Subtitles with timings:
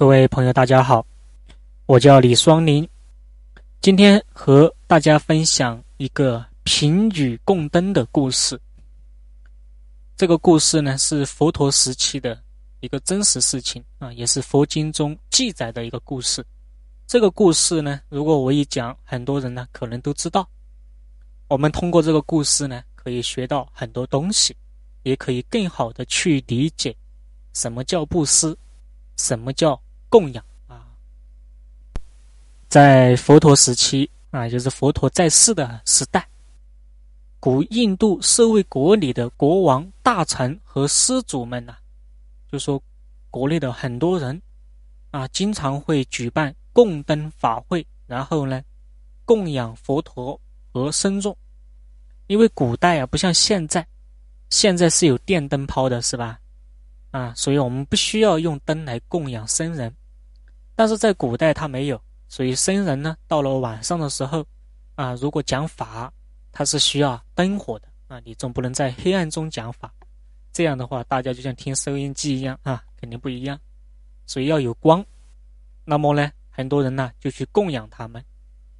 [0.00, 1.04] 各位朋友，大家好，
[1.84, 2.88] 我叫李双林，
[3.82, 8.58] 今天和大家分享一个贫女供灯的故事。
[10.16, 12.42] 这个故事呢是佛陀时期的
[12.80, 16.42] 一个真实事情啊，也是佛经中记载的一个故事。
[17.06, 20.48] 这个故事呢，如果我一讲，很多人呢可能都知道。
[21.46, 24.56] 我们通过这个故事呢，可以学到很多东西，
[25.02, 26.96] 也可以更好的去理解
[27.52, 28.56] 什么叫布施，
[29.18, 29.78] 什么叫。
[30.10, 30.84] 供养啊，
[32.68, 36.28] 在佛陀时期啊，就是佛陀在世的时代，
[37.38, 41.76] 古印度社会国里的国王、大臣和施主们呐，
[42.52, 42.82] 就说
[43.30, 44.42] 国内的很多人
[45.12, 48.60] 啊，经常会举办供灯法会，然后呢，
[49.24, 50.38] 供养佛陀
[50.72, 51.34] 和僧众。
[52.26, 53.84] 因为古代啊，不像现在，
[54.50, 56.38] 现在是有电灯泡的，是吧？
[57.10, 59.92] 啊，所以我们不需要用灯来供养僧人。
[60.80, 64.42] 但是在古代他没有，所以僧人呢，到了晚上的时候，
[64.94, 66.10] 啊，如果讲法，
[66.52, 69.92] 他是需要灯火的啊，你总不能在黑暗中讲法，
[70.54, 73.60] 这样的话，大家就像听收音机一样啊，肯定不一样，
[74.24, 75.04] 所以要有光。
[75.84, 78.24] 那么呢，很多人呢就去供养他们，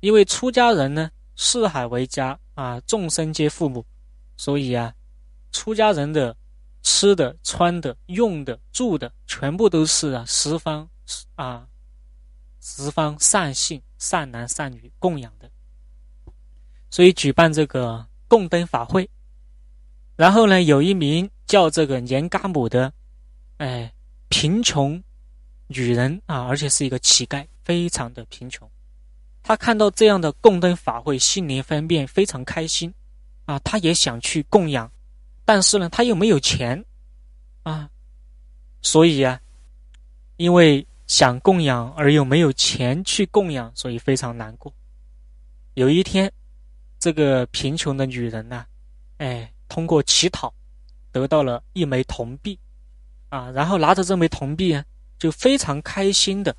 [0.01, 3.85] 因为出家人呢，四海为家啊，众生皆父母，
[4.39, 4.91] 所以啊，
[5.53, 6.35] 出家人的
[6.83, 10.89] 吃的、穿的、用的、住的，全部都是啊十方
[11.35, 11.67] 啊。
[12.61, 15.51] 十方善信、善男善女供养的，
[16.91, 19.09] 所以举办这个供灯法会。
[20.15, 22.93] 然后呢，有一名叫这个年嘎姆的，
[23.57, 23.91] 哎，
[24.29, 25.03] 贫穷
[25.69, 28.71] 女人啊，而且是一个乞丐，非常的贫穷。
[29.43, 32.93] 他看到这样的供灯法会，心灵分辨，非常开心
[33.47, 34.93] 啊，他也想去供养，
[35.47, 36.85] 但是呢，他又没有钱
[37.63, 37.89] 啊，
[38.83, 39.41] 所以啊，
[40.37, 40.87] 因为。
[41.11, 44.73] 想供养而又没有钱去供养，所以非常难过。
[45.75, 46.33] 有一天，
[47.01, 48.65] 这个贫穷的女人呢，
[49.19, 50.55] 哎，通过乞讨
[51.11, 52.57] 得到了一枚铜币，
[53.29, 54.85] 啊，然后拿着这枚铜币啊，
[55.19, 56.55] 就非常开心的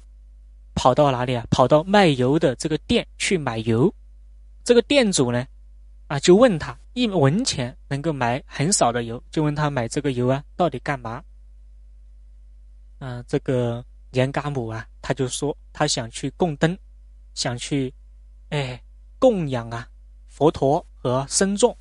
[0.75, 1.47] 跑到哪里啊？
[1.49, 3.93] 跑到卖油的这个店去买油。
[4.65, 5.47] 这个店主呢，
[6.07, 11.23] 啊，就问他一文钱能够买很少的油，就问他买这个油啊到底干嘛？
[12.99, 13.81] 啊，这个。
[14.11, 16.77] 年嘎姆啊，他就说他想去供灯，
[17.33, 17.93] 想去，
[18.49, 18.81] 哎，
[19.17, 19.87] 供养啊
[20.27, 21.75] 佛陀和僧众。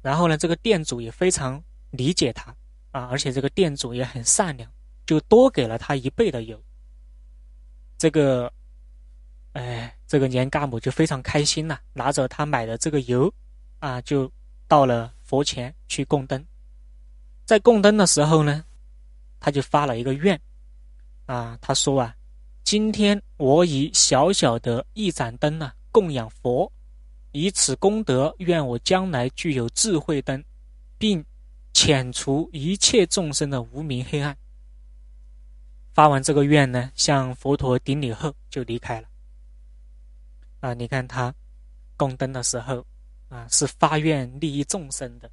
[0.00, 2.54] 然后呢，这个店主也非常理解他
[2.90, 4.70] 啊，而且这个店主也很善良，
[5.06, 6.60] 就多给了他一倍的油。
[7.98, 8.50] 这个，
[9.52, 13.32] 哎，这个年嘎姆就非常开心了，拿着他买的这个油
[13.80, 14.30] 啊，就
[14.66, 16.42] 到了佛前去供灯。
[17.44, 18.64] 在供灯的时候呢，
[19.40, 20.40] 他就发了一个愿。
[21.28, 22.16] 啊，他说啊，
[22.64, 26.72] 今天我以小小的一盏灯呢供养佛，
[27.32, 30.42] 以此功德，愿我将来具有智慧灯，
[30.96, 31.22] 并
[31.74, 34.34] 遣除一切众生的无明黑暗。
[35.92, 39.08] 发完这个愿呢，向佛陀顶礼后就离开了。
[40.60, 41.34] 啊，你看他
[41.94, 42.82] 供灯的时候
[43.28, 45.28] 啊，是发愿利益众生的；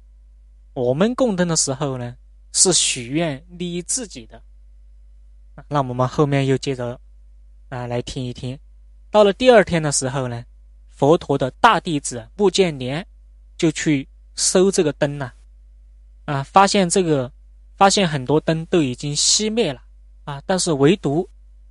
[0.74, 2.14] 我们供灯的时候呢，
[2.52, 4.42] 是许愿利益自己的。
[5.68, 7.00] 那我们后面又接着
[7.68, 8.58] 啊来听一听。
[9.10, 10.44] 到了第二天的时候呢，
[10.88, 13.06] 佛陀的大弟子穆建连
[13.56, 15.32] 就去收这个灯了，
[16.26, 17.32] 啊，发现这个
[17.76, 19.82] 发现很多灯都已经熄灭了
[20.24, 21.26] 啊，但是唯独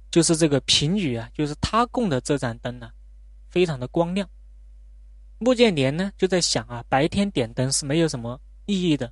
[0.10, 2.90] 就是这个贫女啊，就是他供的这盏灯呢，
[3.50, 4.28] 非常的光亮。
[5.38, 9.12] 穆建连呢就在想啊，白天点灯是没有什么意义的，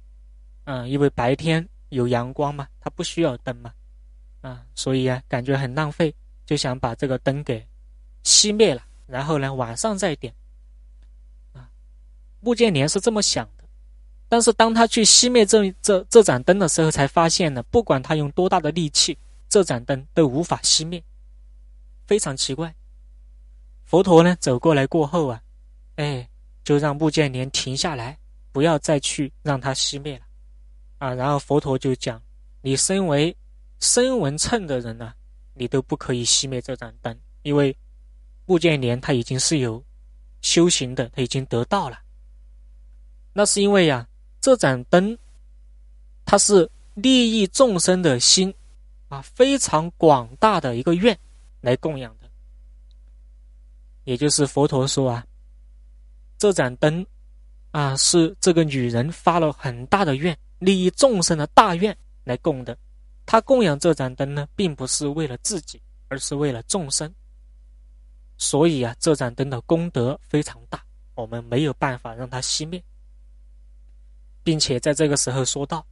[0.63, 3.71] 嗯，因为白天有阳光嘛，他不需要灯嘛。
[4.43, 6.13] 啊，所以啊，感觉很浪费，
[6.45, 7.65] 就想把这个灯给
[8.25, 10.33] 熄灭了，然后呢，晚上再点。
[11.53, 11.69] 啊，
[12.41, 13.63] 穆建连是这么想的，
[14.27, 19.17] 但是当他去熄灭这这这盏灯的时候，才发现呢，不管他用多大的力气，
[19.47, 21.01] 这盏灯都无法熄灭，
[22.05, 22.75] 非常奇怪。
[23.85, 25.41] 佛陀呢走过来过后啊，
[25.95, 26.27] 哎，
[26.65, 28.17] 就让穆建连停下来，
[28.51, 30.25] 不要再去让它熄灭了。
[30.97, 32.21] 啊，然后佛陀就讲
[32.59, 33.33] ：“你身为。”
[33.83, 35.13] 声闻称的人呢，
[35.53, 37.75] 你都不可以熄灭这盏灯，因为
[38.45, 39.83] 穆建连他已经是有
[40.41, 41.99] 修行的，他已经得到了。
[43.33, 44.07] 那是因为呀，
[44.39, 45.17] 这盏灯
[46.23, 48.53] 它是利益众生的心
[49.09, 51.17] 啊，非常广大的一个愿
[51.59, 52.29] 来供养的。
[54.05, 55.27] 也就是佛陀说啊，
[56.37, 57.05] 这盏灯
[57.71, 62.77] 啊是这个女人发了很大的愿，利益众生的大愿来供的。
[63.25, 67.13] 他供养这盏灯呢，并不是为了自己，而是为了众生。
[68.37, 70.83] 所以啊，这盏灯的功德非常大，
[71.15, 72.83] 我们没有办法让它熄灭，
[74.43, 75.85] 并且在这个时候说到，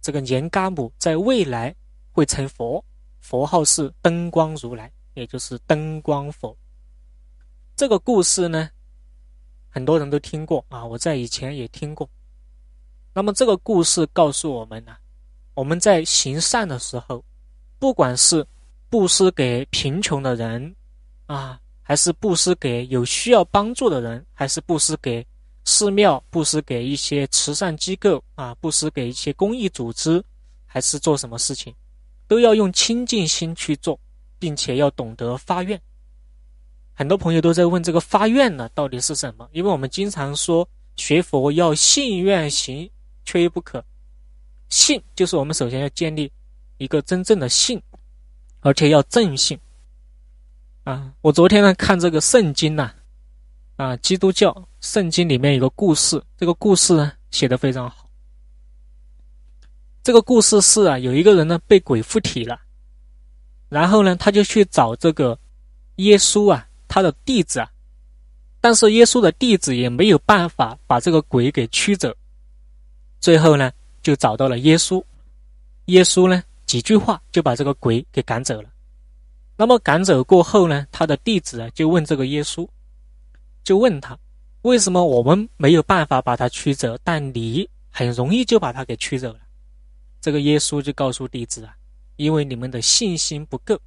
[0.00, 1.74] 这个年伽姆在未来
[2.10, 2.84] 会成佛，
[3.20, 6.56] 佛号是灯光如来，也就是灯光佛。
[7.76, 8.70] 这个故事呢，
[9.68, 12.08] 很多人都听过啊，我在以前也听过。
[13.14, 14.96] 那么这个故事告诉我们呢，
[15.54, 17.24] 我们在行善的时候，
[17.78, 18.46] 不管是
[18.88, 20.74] 布施给贫穷的人
[21.26, 21.58] 啊。
[21.84, 25.26] 还是布施给有需要帮助的人，还是布施给
[25.64, 30.22] 寺庙，布施给一些慈善机构啊，布施给一些公益组织，
[30.64, 31.74] 还是做什么事情，
[32.28, 33.98] 都要用清净心去做，
[34.38, 35.78] 并且要懂得发愿。
[36.94, 39.46] 很多朋友都在问这个发愿呢到底是什么？
[39.52, 42.88] 因为我们经常说学佛要信愿行，
[43.24, 43.84] 缺一不可。
[44.72, 46.32] 信就是我们首先要建立
[46.78, 47.80] 一个真正的信，
[48.60, 49.56] 而且要正信。
[50.84, 52.90] 啊，我昨天呢看这个圣经呐，
[53.76, 58.08] 啊，基督教圣经里面有个故事，这个故事呢写的非常好。
[60.02, 62.58] 这个故事是啊，有一个人呢被鬼附体了，
[63.68, 65.38] 然后呢他就去找这个
[65.96, 67.70] 耶稣啊，他的弟子啊，
[68.58, 72.10] 但是耶稣的弟子也没有办法把这个鬼给驱走，
[73.20, 73.70] 最后呢
[74.02, 75.02] 就找到了耶稣，
[75.86, 78.68] 耶稣呢几句话就把这个鬼给赶走了。
[79.56, 82.66] 那么赶走过后呢，他的弟子啊就问这个耶稣，
[83.62, 84.18] 就问他，
[84.62, 89.38] 为什么我们没有办法把他驱走，但你很容易就把他给驱走了？
[90.20, 91.76] 这个耶稣就告诉弟子啊，
[92.16, 93.78] 因为你们的信心不够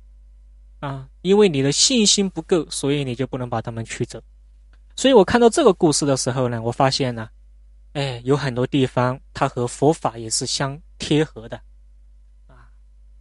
[0.79, 4.21] 啊，因为你的信心不够，所以你就不能把他们驱走。
[4.95, 7.27] 所以我看到这个故事的时候呢，我发现呢，
[7.95, 11.55] 哎，有很多地方它和佛法也是相贴合的。
[12.45, 12.67] 啊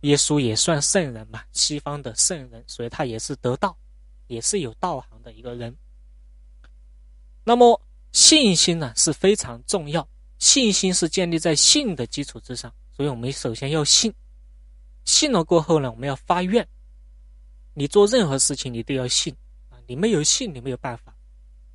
[0.01, 3.77] 耶稣也算圣人嘛，西方的圣人，所以他也是得道，
[4.27, 5.75] 也是有道行的一个人。
[7.45, 7.81] 那么
[8.11, 10.07] 信心呢是非常重要，
[10.41, 14.13] 信心是建立在信的基础之上，所以我们首先要信，
[15.05, 16.67] 信了过后呢，我们要发愿。
[17.75, 19.33] 你做任何事情你都要信
[19.71, 21.14] 啊，你没有信你没有办法。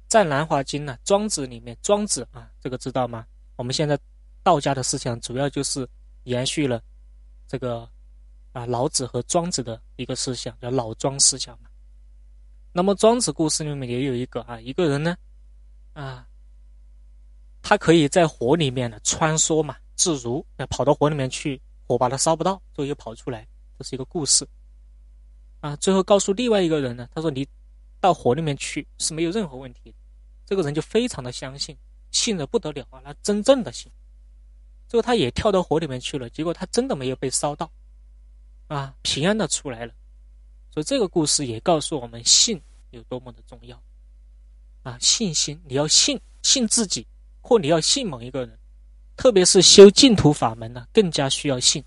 [0.10, 3.26] 在《南华经》呢，《庄子》里面，庄子啊，这个知道吗？
[3.56, 3.98] 我们现在
[4.44, 5.88] 道家的思想主要就是
[6.24, 6.82] 延续了
[7.48, 7.90] 这个。
[8.52, 11.70] 啊，老子和庄子的一个思想叫老庄思想嘛。
[12.74, 15.16] 那么庄子故事里面也有一个啊，一个人呢，
[15.94, 16.28] 啊，
[17.62, 23.48] 他可以在火里面呢穿梭嘛，自如，跑到火里面去，火把他烧不到，最后又跑出来，
[23.78, 24.46] 这是一个故事。
[25.60, 27.48] 啊，最后告诉另外一个人呢，他说你
[28.00, 29.98] 到火里面去是没有任何问题的。
[30.50, 31.78] 这个人就非常的相信，
[32.10, 33.92] 信的不得了啊，那真正的信。
[34.88, 37.70] 最后他也跳到火里面去了，结果他真的没有被烧到。
[38.66, 39.94] 啊，平安的出来了，
[40.72, 42.60] 所以这个故事也告诉我们信
[42.90, 43.80] 有多么的重要。
[44.82, 47.06] 啊，信心，你要信，信自己，
[47.42, 48.58] 或你要信某一个人，
[49.16, 51.84] 特别是修净土法门呢，更加需要信，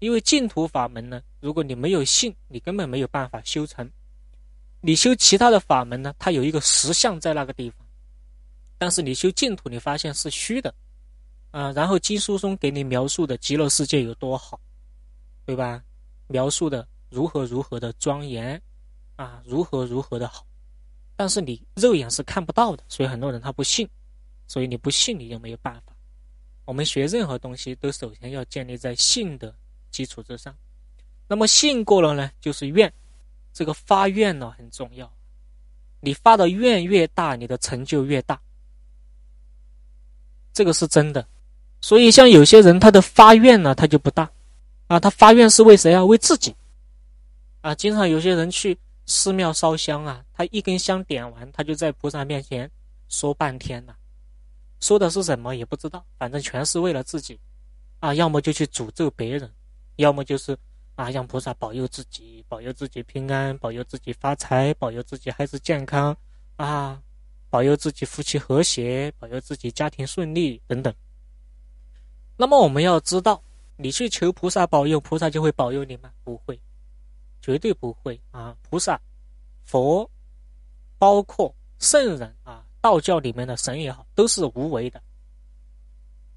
[0.00, 3.90] 因为净土法门呢，如果你没有信，你根本没有办法修成。
[4.82, 7.85] 你修其他的法门呢，它有一个实相在那个地方，
[8.78, 10.74] 但是你修净土，你发现是虚的，
[11.50, 14.60] 啊，然后经书中给你描述的极乐世界有多好，
[15.44, 15.82] 对吧？
[16.28, 18.60] 描述的如何如何的庄严，
[19.16, 20.44] 啊，如何如何的好，
[21.16, 23.88] 但是你肉眼是看不到的，所以很多人他不信，
[24.46, 25.92] 所以你不信你就没有办法。
[26.64, 29.54] 我们学任何东西都首先要建立在信的
[29.90, 30.54] 基础之上，
[31.28, 32.92] 那么信过了呢，就是愿，
[33.52, 35.10] 这个发愿呢很重要，
[36.00, 38.40] 你发的愿越大，你的成就越大，
[40.56, 41.26] 这个是真的。
[41.82, 44.30] 所以像有些人他的发愿呢，他就不大。
[44.86, 46.02] 啊，他发愿是为谁啊？
[46.02, 46.54] 为自己。
[47.60, 52.70] 啊，经常有些人去寺庙烧香啊，他一根香点完，他就在菩萨面前
[53.10, 53.94] 说半天了，
[54.80, 57.38] 说的是什么也不知道，反正全是为了自己。
[58.00, 59.50] 啊，要么就去诅咒别人，
[59.96, 60.56] 要么就是
[60.94, 66.16] 啊，让菩萨保佑自己，保佑自己平安，保佑自己发财，保佑自己孩子健康，
[66.56, 66.98] 啊，
[67.50, 70.94] 保佑自己夫妻和谐，保佑自己家庭顺利等等。
[72.36, 73.42] 那么我们要知道。
[73.78, 76.10] 你去求菩萨保佑，菩萨就会保佑你吗？
[76.24, 76.58] 不会，
[77.42, 78.56] 绝对不会啊！
[78.62, 78.98] 菩萨、
[79.64, 80.10] 佛，
[80.96, 84.98] 包括圣人啊，道教里面的神也好，都是无为的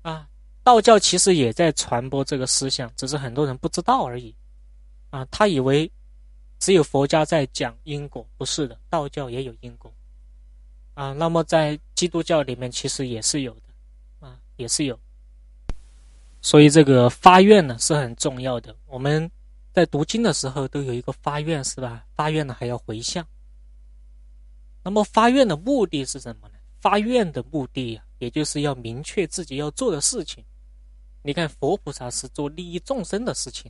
[0.02, 0.28] 啊。
[0.66, 4.36] 道教其实也在传播这个思想，只是很多人不知道而已
[5.10, 5.24] 啊。
[5.32, 5.90] 他以为
[6.60, 9.90] 只有佛家在讲因果，不是的，道教也有因果
[11.00, 11.14] 啊。
[11.14, 15.00] 那么在基督教里面，其实也是有的啊，也是有。
[16.42, 18.76] 所以这个发愿呢是很重要的。
[18.86, 19.30] 我们
[19.72, 22.06] 在读经的时候都有一个发愿，是吧？
[22.16, 23.26] 发愿呢还要回向。
[24.84, 26.56] 那么发愿的目的是什么呢？
[26.80, 30.44] 发愿的目的呀，也就是要明确自己要做的事情。
[31.22, 33.70] 你看，佛菩萨是做利益众生的事情，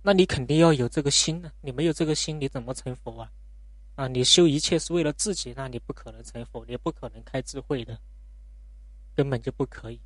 [0.00, 1.52] 那你肯定要有这个心呢。
[1.60, 3.30] 你没有这个心，你怎么成佛啊？
[3.96, 7.98] 啊，你修一切是为了自己，那你不可能成佛，你不可能开智慧的，
[9.14, 10.00] 根本就不可以。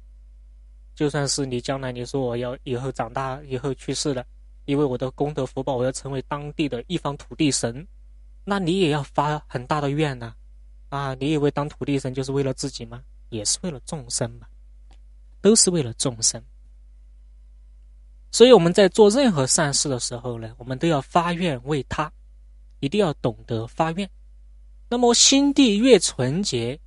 [0.95, 4.25] 就算是你将来你说我要以后长大以后去世了，
[4.65, 7.87] 因为我的功德福报，我要成为当地的一方土地神，
[8.45, 10.35] 那你也要发很大的愿呐。
[10.89, 13.03] 啊，你以为当土地神就是为了自己吗？
[13.29, 14.47] 也是为了众生嘛，
[15.41, 16.43] 都是为了众生。
[18.33, 22.13] 所以我们在做任何善事的时候呢，我们都要发愿为他，
[22.81, 24.11] 一定要懂得发愿。
[24.89, 26.79] 那么心地越纯洁、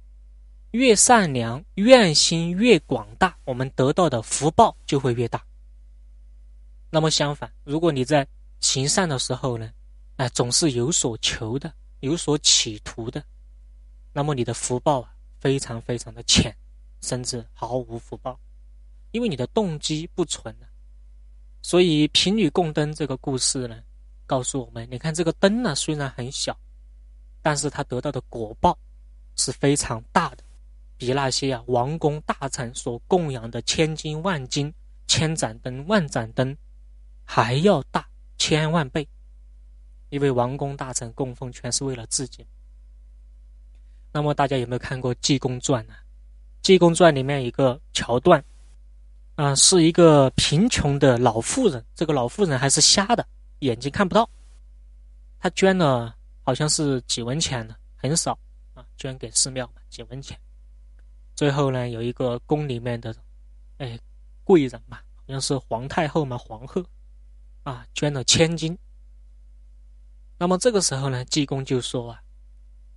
[0.71, 5.41] 越善良、愿心越广大，我们得到的福报就会越大。
[6.89, 8.27] 那么相反，如果你在
[8.59, 9.71] 行善的时候呢，
[10.17, 13.23] 哎，总是有所求的、有所企图的。
[14.11, 16.55] 那么你的福报啊，非常非常的浅，
[17.01, 18.39] 甚至毫无福报，
[19.11, 20.69] 因为你的动机不纯啊。
[21.61, 23.81] 所以贫女共灯这个故事呢，
[24.25, 26.57] 告诉我们：你看这个灯呢，虽然很小，
[27.41, 28.77] 但是它得到的果报
[29.35, 30.43] 是非常大的，
[30.97, 34.73] 比那些啊王公大臣所供养的千金万金、
[35.07, 36.55] 千盏灯、万盏灯
[37.23, 39.07] 还要大千万倍。
[40.09, 42.45] 因为王公大臣供奉全是为了自己。
[44.11, 45.93] 那么大家有没有看过《济公传》呢？
[46.61, 48.43] 《济公传》里面一个桥段，
[49.33, 53.25] 啊，是一个贫穷的老妇人，这个老妇人还是瞎的，
[53.63, 54.29] 眼睛看不到。
[55.39, 58.37] 他捐了好像是几文钱呢，很少
[58.73, 60.39] 啊，捐给寺庙嘛，几文钱。
[61.35, 63.15] 最后呢，有一个宫里面的，
[63.77, 63.99] 哎，
[64.43, 66.83] 贵人嘛，好像是皇太后嘛，皇后，
[67.63, 68.77] 啊，捐了千金。
[70.37, 72.19] 那么这个时候呢，济公就说啊。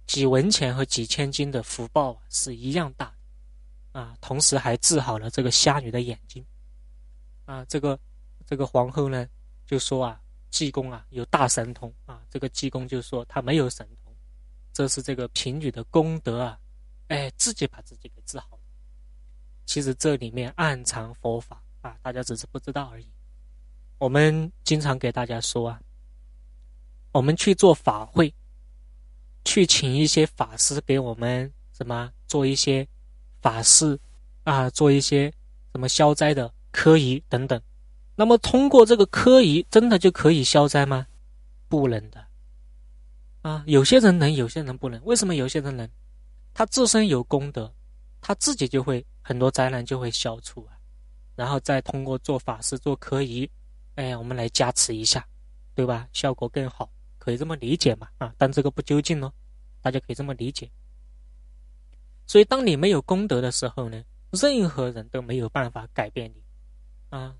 [0.07, 3.13] 几文钱和几千金的福报啊是一样大，
[3.91, 6.47] 啊，同时还治好了这个瞎女的眼睛，
[7.45, 7.99] 啊，这个
[8.47, 9.27] 这个皇后呢
[9.67, 14.15] 就说啊，济公啊有大神通啊，这个济公就说他没有神通，
[14.73, 16.59] 这是这个贫女的功德啊，
[17.09, 18.63] 哎，自己把自己给治好了。
[19.65, 23.09] 其实这里面暗藏佛法啊，大家只是不知道而已。
[23.99, 25.81] 我们经常给大家说啊，
[27.13, 28.33] 我们去做法会。
[29.49, 32.85] 去请一些法师给我们什么做一些
[33.41, 33.97] 法事
[34.43, 35.33] 啊，做一些
[35.71, 37.63] 什么消灾的科仪等等。
[38.17, 41.07] 那么通过这个科仪，真的就可以消灾吗？
[41.69, 42.25] 不能的
[43.43, 43.63] 啊！
[43.67, 45.01] 有些人能，有些人不能。
[45.05, 45.89] 为什么有些人能？
[46.55, 47.73] 他自身有功德，
[48.21, 50.79] 他自己就会很多灾难就会消除啊。
[51.35, 53.49] 然后再通过做法事、做科仪，
[53.97, 55.27] 哎，我们来加持一下，
[55.75, 56.09] 对吧？
[56.13, 56.91] 效果更好。
[57.19, 58.09] 可以这么理解嘛？
[58.19, 59.33] 啊，但这个不究竟哦，
[59.83, 60.71] 大家可以这么理解。
[62.27, 66.43] 所以，当你没有功德的时候呢，任何人都没有办法改变你，
[67.11, 67.35] 啊，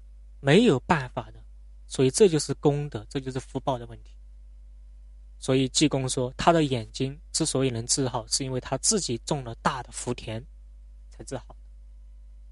[0.47, 1.43] 没有办法的。
[1.89, 4.13] 所以，这就是功德，这就是福报的问题。
[5.41, 10.41] 所以，济公说，他的眼睛之所以能治好，是因为他自己种了大的福田，
[11.11, 11.47] 才治好。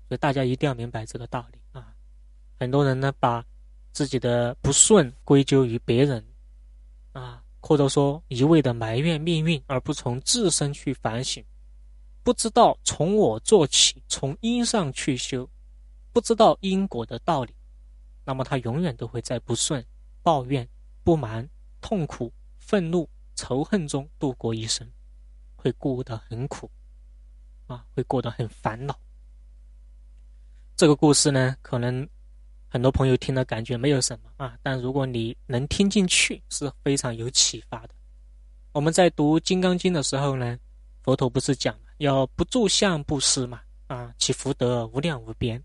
[0.08, 1.94] 所以，大家一定要明白这个道理啊！
[2.58, 3.44] 很多人呢，把
[3.92, 6.24] 自己的不顺归咎于别人。
[7.12, 11.44] 啊，或者说一味的埋怨命运，而不从自身去反省，
[12.24, 15.48] 不知道从我做起，从因上去修，
[16.12, 17.54] 不知道因果的道理，
[18.24, 19.84] 那么他永远都会在不顺、
[20.22, 20.68] 抱怨、
[21.02, 21.48] 不满、
[21.80, 24.90] 痛苦、愤怒、仇恨中度过一生，
[25.56, 26.70] 会过得很苦，
[27.66, 28.98] 啊，会过得很烦恼。
[30.76, 32.08] 这个故事呢，可能。
[32.66, 37.90] 很多朋友听了感觉没有什么啊，但如果你能听进去，是非常有启发的。
[38.72, 40.58] 我们在读《金刚经》的时候呢，
[41.00, 43.60] 佛陀不是讲要不住相布施嘛？
[43.86, 45.62] 啊，其福德无量无边。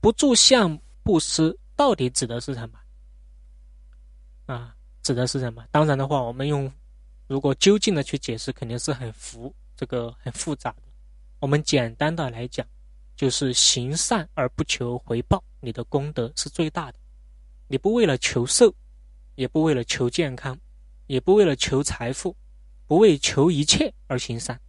[0.00, 0.76] 不住相
[1.08, 2.78] 布施到底指的是什么？
[4.44, 5.64] 啊，指的是什么？
[5.70, 6.70] 当然的话，我们用
[7.26, 10.82] 如果究竟的去解释，肯定是很复这个很复杂的。
[11.38, 12.66] 我们简单的来讲。
[13.16, 16.98] 就是行善而不求回报，你的功德是最大的。
[17.66, 18.72] 你不为了求寿，
[19.34, 20.56] 也不为了求健康，
[21.08, 22.36] 也不为了求财富，
[22.86, 24.60] 不为求一切而行善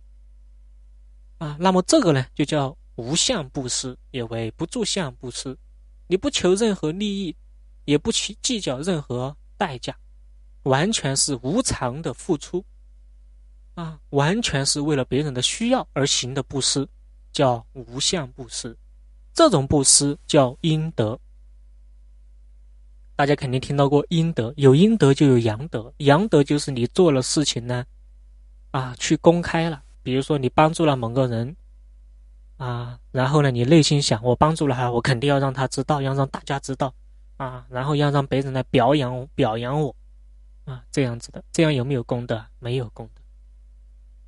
[1.38, 1.55] 啊。
[1.60, 5.55] 那么这个呢，就叫无相布施，也为不住相布施。
[6.10, 7.36] 你不求任何利益，
[7.86, 9.96] 也不去计较任何代价，
[10.63, 12.66] 完全是无偿的付出
[13.75, 16.86] 啊，完全是为了别人的需要而行的布施。
[17.32, 18.75] 叫无相布施，
[19.36, 21.18] 这种布施叫阴德。
[23.16, 25.94] 大家肯定听到过阴德，有阴德就有阳德。
[25.98, 27.86] 阳德就是你做了事情呢，
[28.72, 29.84] 啊，去公开了。
[30.01, 31.56] 比如说你帮助了某个人，
[32.60, 36.94] 啊，然后呢，你内心想，我帮助了他，我肯定要让他知道，要让大家知道，
[37.38, 39.96] 啊，然后要让别人来表扬表扬我，
[40.66, 42.46] 啊，这样子的，这样有没有功德？
[42.60, 43.22] 没有功德，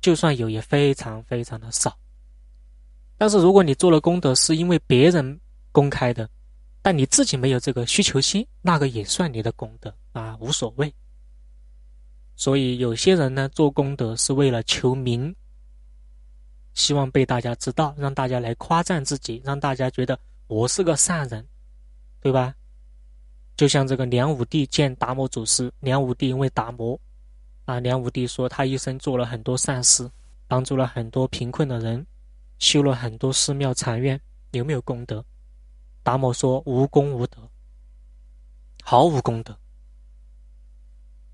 [0.00, 1.94] 就算有，也非常非常的少。
[3.18, 5.38] 但是如果你做了功德，是因为别人
[5.70, 6.28] 公开的。
[6.84, 10.92] 但你自己没有这个需求心，那个也算你的功德啊，无所谓。
[12.34, 15.32] 所以有些人呢做功德是为了求名，
[16.74, 21.46] 希望被大家知道，让大家来夸赞自己，让大家觉得我是个善人，
[22.20, 22.54] 对吧？
[23.56, 26.98] 就像这个梁武帝见达摩祖师，梁武帝因为达摩
[27.66, 30.10] 啊，梁武帝说他一生做了很多善事，
[30.48, 32.04] 帮助了很多贫困的人，
[32.58, 34.20] 修了很多寺庙禅院，
[34.52, 35.24] 有没有功德？
[36.02, 37.38] 达摩说：“无功无德，
[38.82, 39.56] 毫无功德。”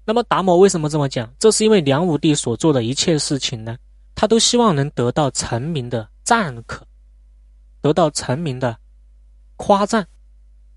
[0.04, 1.32] 那么达摩为什么这么讲？
[1.38, 3.78] 这是因为梁武帝所做的一切事情呢，
[4.20, 6.84] 他都希望能得到臣民的赞可，
[7.80, 8.76] 得到臣民的
[9.54, 10.08] 夸赞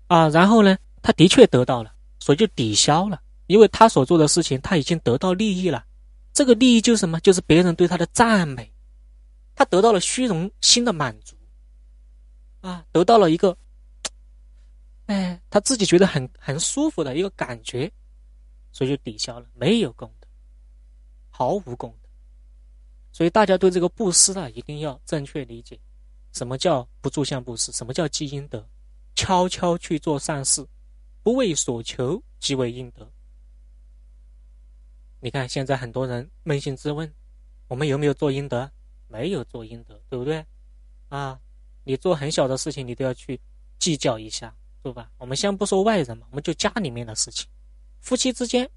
[0.06, 0.28] 啊。
[0.28, 5.84] 然后呢，他的确得到了，所以就抵消了，因为他所做的事情他已经得到利益了。
[6.32, 7.18] 这个利益就是什么？
[7.18, 8.72] 就是别人对他的赞美，
[9.56, 11.34] 他得到了虚荣心的满足
[12.60, 13.58] 啊，得到了一个。
[15.06, 17.90] 哎，他自己觉得很很舒服的一个感觉，
[18.70, 20.28] 所以就抵消了，没有功德，
[21.28, 22.01] 毫无功德。
[23.12, 25.78] 所以大家对这个布施啊，一定要正确理解，
[26.32, 28.66] 什么叫不住相布施，什么叫积阴德，
[29.14, 30.66] 悄悄去做善事，
[31.22, 33.08] 不为所求即为阴德。
[35.20, 37.12] 你看现在很多人扪心自问，
[37.68, 38.68] 我们有没有做阴德？
[39.06, 40.44] 没有做阴德，对不对？
[41.08, 41.38] 啊，
[41.84, 43.38] 你做很小的事情，你都要去
[43.78, 44.52] 计较一下。
[44.84, 45.08] 对吧？
[45.16, 47.48] 我们先不说外人嘛，我们就家里面的事情，
[48.00, 48.68] 夫妻之间，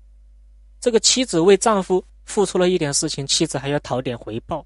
[0.80, 4.65] 这个妻子为丈夫付出了一点事情，妻子还要讨点回报，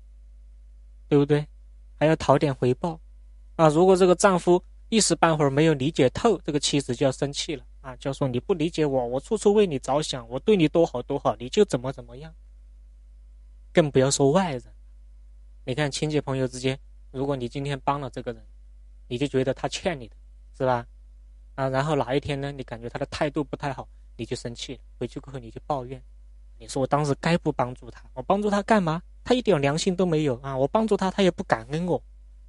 [1.07, 1.45] 对不对？
[1.95, 2.99] 还要讨点回报
[3.57, 3.67] 啊！
[3.67, 12.34] 如果这个丈夫一时半会儿没有理解透，这个妻子就要生气了啊，就说你不理解我，我处处为你着想，我对你多好多好，你就怎么怎么样。
[13.73, 14.63] 更不要说外人，
[15.65, 16.79] 你看亲戚朋友之间，
[17.12, 18.41] 如果你今天帮了这个人，
[19.07, 20.15] 你就觉得他欠你的，
[20.57, 20.88] 是吧？
[21.55, 22.51] 啊，然后哪一天呢？
[22.53, 24.81] 你感觉他的态度不太好，你就生气了。
[24.97, 26.01] 回去过后你就抱怨，
[26.60, 29.02] 你说我当时该不帮助他，我帮助他干嘛？
[29.24, 30.56] 他一点良心都没有啊！
[30.58, 32.02] 我帮助他，他也不感恩我，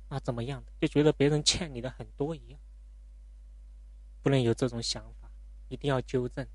[0.08, 0.72] 啊，怎么样的？
[0.80, 2.58] 就觉得别人欠你的很多一样，
[4.22, 5.30] 不能有这种想法，
[5.68, 6.46] 一定要纠正。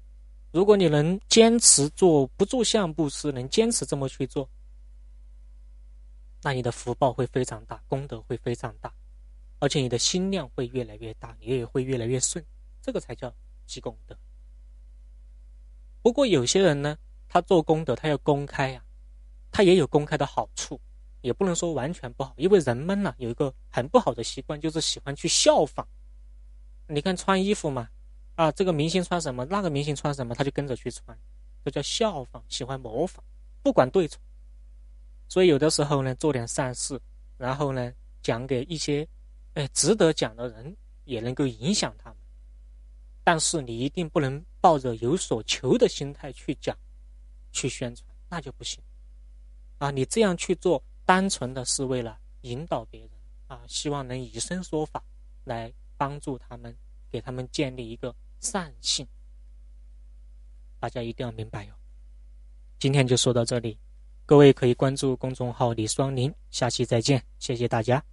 [0.52, 4.50] 如果你能坚持做不住相布施，能坚持这么去做，
[6.42, 8.94] 那你的福报会非常大，功德会非常大。
[9.60, 12.44] 而且你的心量会越来越大，你也会越来越顺，
[12.82, 13.34] 这个才叫
[13.66, 14.18] 积功德。
[16.02, 16.98] 不过有些人呢，
[17.36, 18.82] 他做功德，他要公开呀，
[19.52, 20.80] 他也有公开的好处，
[21.20, 22.34] 也不能说完全不好。
[22.38, 25.86] 因为人们呢有一个很不好的习惯，就是喜欢去效仿。
[26.88, 27.90] 你看穿衣服嘛，
[28.36, 31.18] 啊，这个明星穿什么，那个明星穿什么，他就跟着去穿，
[31.66, 33.22] 这叫效仿，喜欢模仿，
[33.62, 34.18] 不管对错。
[35.28, 36.98] 所以有的时候呢，做点善事，
[37.38, 37.92] 然后呢，
[38.24, 39.06] 讲给一些。
[39.56, 42.18] 哎，值得讲的人也能够影响他们，
[43.26, 46.78] 但是你一定不能抱着有所求的心态去讲、
[47.56, 48.84] 去宣传，那就不行。
[49.78, 53.10] 啊，你这样去做，单纯的是为了引导别人
[53.48, 55.02] 啊，希望能以身说法
[55.46, 56.76] 来帮助他们，
[57.10, 59.08] 给他们建立一个善性。
[60.80, 61.74] 大家一定要明白哟。
[62.78, 63.80] 今天就说到这里，
[64.26, 68.04] 各位可以关注公众号李双林，下期再见，谢谢大家。